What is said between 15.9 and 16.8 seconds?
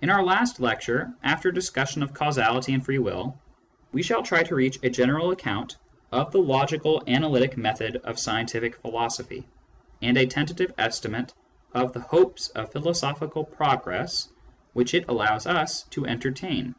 to entertain.